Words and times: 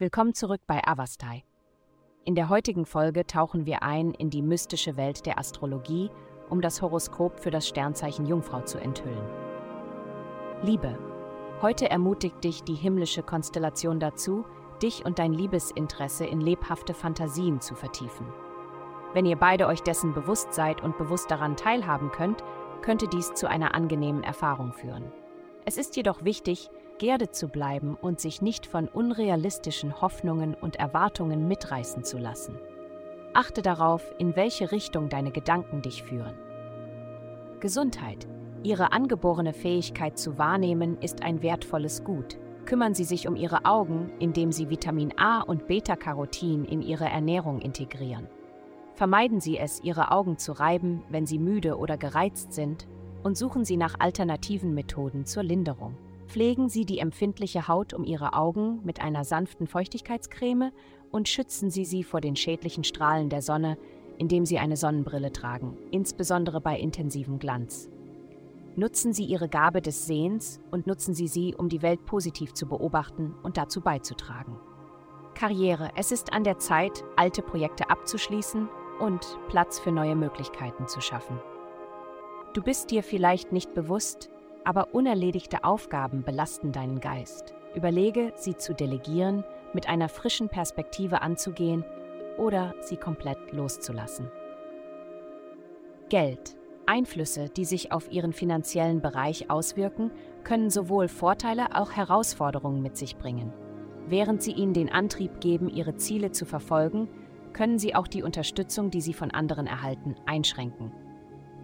Willkommen 0.00 0.32
zurück 0.32 0.62
bei 0.66 0.82
Avastai. 0.82 1.44
In 2.24 2.34
der 2.34 2.48
heutigen 2.48 2.86
Folge 2.86 3.26
tauchen 3.26 3.66
wir 3.66 3.82
ein 3.82 4.12
in 4.12 4.30
die 4.30 4.40
mystische 4.40 4.96
Welt 4.96 5.26
der 5.26 5.38
Astrologie, 5.38 6.08
um 6.48 6.62
das 6.62 6.80
Horoskop 6.80 7.38
für 7.38 7.50
das 7.50 7.68
Sternzeichen 7.68 8.24
Jungfrau 8.24 8.62
zu 8.62 8.78
enthüllen. 8.78 9.28
Liebe. 10.62 10.98
Heute 11.60 11.90
ermutigt 11.90 12.42
dich 12.42 12.62
die 12.62 12.76
himmlische 12.76 13.22
Konstellation 13.22 14.00
dazu, 14.00 14.46
dich 14.82 15.04
und 15.04 15.18
dein 15.18 15.34
Liebesinteresse 15.34 16.24
in 16.24 16.40
lebhafte 16.40 16.94
Fantasien 16.94 17.60
zu 17.60 17.74
vertiefen. 17.74 18.26
Wenn 19.12 19.26
ihr 19.26 19.36
beide 19.36 19.66
euch 19.66 19.82
dessen 19.82 20.14
bewusst 20.14 20.54
seid 20.54 20.82
und 20.82 20.96
bewusst 20.96 21.30
daran 21.30 21.58
teilhaben 21.58 22.10
könnt, 22.10 22.42
könnte 22.80 23.06
dies 23.06 23.34
zu 23.34 23.50
einer 23.50 23.74
angenehmen 23.74 24.22
Erfahrung 24.22 24.72
führen. 24.72 25.12
Es 25.66 25.76
ist 25.76 25.94
jedoch 25.94 26.24
wichtig, 26.24 26.70
geerdet 27.00 27.34
zu 27.34 27.48
bleiben 27.48 27.96
und 28.00 28.20
sich 28.20 28.42
nicht 28.42 28.66
von 28.66 28.86
unrealistischen 28.86 30.00
Hoffnungen 30.00 30.54
und 30.54 30.76
Erwartungen 30.76 31.48
mitreißen 31.48 32.04
zu 32.04 32.18
lassen. 32.18 32.56
Achte 33.32 33.62
darauf, 33.62 34.14
in 34.18 34.36
welche 34.36 34.70
Richtung 34.70 35.08
deine 35.08 35.32
Gedanken 35.32 35.82
dich 35.82 36.02
führen. 36.02 36.34
Gesundheit. 37.58 38.28
Ihre 38.62 38.92
angeborene 38.92 39.54
Fähigkeit 39.54 40.18
zu 40.18 40.36
wahrnehmen 40.36 40.98
ist 41.00 41.22
ein 41.22 41.42
wertvolles 41.42 42.04
Gut. 42.04 42.38
Kümmern 42.66 42.92
Sie 42.92 43.04
sich 43.04 43.26
um 43.26 43.34
Ihre 43.34 43.64
Augen, 43.64 44.12
indem 44.18 44.52
Sie 44.52 44.68
Vitamin 44.68 45.14
A 45.16 45.40
und 45.40 45.66
Beta-Carotin 45.66 46.66
in 46.66 46.82
Ihre 46.82 47.06
Ernährung 47.06 47.60
integrieren. 47.60 48.28
Vermeiden 48.94 49.40
Sie 49.40 49.56
es, 49.56 49.82
Ihre 49.82 50.10
Augen 50.10 50.36
zu 50.36 50.52
reiben, 50.52 51.02
wenn 51.08 51.24
Sie 51.24 51.38
müde 51.38 51.78
oder 51.78 51.96
gereizt 51.96 52.52
sind, 52.52 52.86
und 53.22 53.38
suchen 53.38 53.64
Sie 53.64 53.78
nach 53.78 53.94
alternativen 53.98 54.74
Methoden 54.74 55.24
zur 55.24 55.42
Linderung. 55.42 55.96
Pflegen 56.30 56.68
Sie 56.68 56.84
die 56.84 57.00
empfindliche 57.00 57.66
Haut 57.66 57.92
um 57.92 58.04
Ihre 58.04 58.34
Augen 58.34 58.78
mit 58.84 59.00
einer 59.00 59.24
sanften 59.24 59.66
Feuchtigkeitscreme 59.66 60.70
und 61.10 61.28
schützen 61.28 61.70
Sie 61.70 61.84
sie 61.84 62.04
vor 62.04 62.20
den 62.20 62.36
schädlichen 62.36 62.84
Strahlen 62.84 63.30
der 63.30 63.42
Sonne, 63.42 63.76
indem 64.16 64.46
Sie 64.46 64.60
eine 64.60 64.76
Sonnenbrille 64.76 65.32
tragen, 65.32 65.76
insbesondere 65.90 66.60
bei 66.60 66.78
intensivem 66.78 67.40
Glanz. 67.40 67.90
Nutzen 68.76 69.12
Sie 69.12 69.24
Ihre 69.24 69.48
Gabe 69.48 69.82
des 69.82 70.06
Sehens 70.06 70.60
und 70.70 70.86
nutzen 70.86 71.14
Sie 71.14 71.26
sie, 71.26 71.56
um 71.56 71.68
die 71.68 71.82
Welt 71.82 72.06
positiv 72.06 72.54
zu 72.54 72.68
beobachten 72.68 73.34
und 73.42 73.56
dazu 73.56 73.80
beizutragen. 73.80 74.56
Karriere. 75.34 75.90
Es 75.96 76.12
ist 76.12 76.32
an 76.32 76.44
der 76.44 76.58
Zeit, 76.58 77.02
alte 77.16 77.42
Projekte 77.42 77.90
abzuschließen 77.90 78.68
und 79.00 79.36
Platz 79.48 79.80
für 79.80 79.90
neue 79.90 80.14
Möglichkeiten 80.14 80.86
zu 80.86 81.00
schaffen. 81.00 81.40
Du 82.54 82.62
bist 82.62 82.92
dir 82.92 83.02
vielleicht 83.02 83.50
nicht 83.50 83.74
bewusst, 83.74 84.30
aber 84.64 84.94
unerledigte 84.94 85.64
Aufgaben 85.64 86.22
belasten 86.22 86.72
deinen 86.72 87.00
Geist. 87.00 87.54
Überlege, 87.74 88.32
sie 88.36 88.56
zu 88.56 88.74
delegieren, 88.74 89.44
mit 89.72 89.88
einer 89.88 90.08
frischen 90.08 90.48
Perspektive 90.48 91.22
anzugehen 91.22 91.84
oder 92.38 92.74
sie 92.80 92.96
komplett 92.96 93.52
loszulassen. 93.52 94.30
Geld. 96.08 96.56
Einflüsse, 96.86 97.48
die 97.50 97.64
sich 97.64 97.92
auf 97.92 98.10
ihren 98.10 98.32
finanziellen 98.32 99.00
Bereich 99.00 99.48
auswirken, 99.48 100.10
können 100.42 100.70
sowohl 100.70 101.06
Vorteile 101.06 101.72
als 101.72 101.88
auch 101.88 101.92
Herausforderungen 101.92 102.82
mit 102.82 102.96
sich 102.96 103.16
bringen. 103.16 103.52
Während 104.08 104.42
sie 104.42 104.52
ihnen 104.52 104.72
den 104.72 104.90
Antrieb 104.90 105.40
geben, 105.40 105.68
ihre 105.68 105.94
Ziele 105.94 106.32
zu 106.32 106.46
verfolgen, 106.46 107.08
können 107.52 107.78
sie 107.78 107.94
auch 107.94 108.08
die 108.08 108.24
Unterstützung, 108.24 108.90
die 108.90 109.00
sie 109.00 109.14
von 109.14 109.30
anderen 109.30 109.68
erhalten, 109.68 110.16
einschränken. 110.26 110.92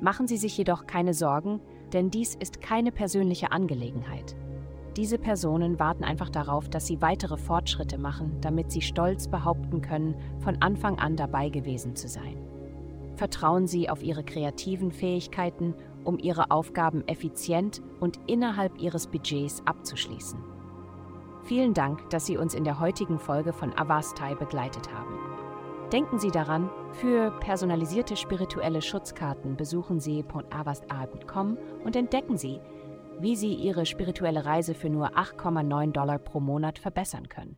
Machen 0.01 0.29
Sie 0.29 0.37
sich 0.37 0.57
jedoch 0.57 0.87
keine 0.87 1.15
Sorgen, 1.15 1.61
denn 1.93 2.11
dies 2.11 2.35
ist 2.35 2.61
keine 2.61 2.93
persönliche 2.93 3.53
Angelegenheit. 3.53 4.37
Diese 4.97 5.19
Personen 5.19 5.79
warten 5.79 6.05
einfach 6.05 6.31
darauf, 6.31 6.69
dass 6.69 6.87
sie 6.87 7.03
weitere 7.03 7.37
Fortschritte 7.37 7.99
machen, 7.99 8.39
damit 8.41 8.73
sie 8.73 8.81
stolz 8.81 9.29
behaupten 9.29 9.83
können, 9.83 10.15
von 10.39 10.63
Anfang 10.63 10.99
an 10.99 11.17
dabei 11.17 11.51
gewesen 11.51 11.95
zu 11.97 12.09
sein. 12.09 12.39
Vertrauen 13.17 13.67
Sie 13.67 13.89
auf 13.89 14.03
Ihre 14.03 14.23
kreativen 14.23 14.93
Fähigkeiten, 14.93 15.75
um 16.05 16.19
Ihre 16.19 16.51
Aufgaben 16.51 17.07
effizient 17.09 17.83
und 17.99 18.21
innerhalb 18.27 18.79
Ihres 18.79 19.07
Budgets 19.07 19.63
abzuschließen. 19.65 20.39
Vielen 21.45 21.75
Dank, 21.75 22.11
dass 22.11 22.27
Sie 22.27 22.37
uns 22.37 22.55
in 22.55 22.65
der 22.65 22.79
heutigen 22.79 23.19
Folge 23.19 23.53
von 23.53 23.73
Avastai 23.77 24.35
begleitet 24.35 24.93
haben. 24.93 25.26
Denken 25.93 26.19
Sie 26.19 26.33
daran, 26.33 26.69
für 26.95 27.31
personalisierte 27.39 28.17
spirituelle 28.17 28.83
Schutzkarten 28.83 29.57
besuchen 29.57 30.01
Sie 30.01 30.25
.avastai.com 30.51 31.57
und 31.85 31.95
entdecken 31.95 32.37
Sie, 32.37 32.61
wie 33.21 33.37
Sie 33.37 33.55
Ihre 33.55 33.87
spirituelle 33.87 34.45
Reise 34.45 34.75
für 34.75 34.91
nur 34.91 35.17
8,9 35.17 35.93
Dollar 35.93 36.19
pro 36.19 36.41
Monat 36.41 36.81
verbessern 36.81 37.29
können. 37.29 37.57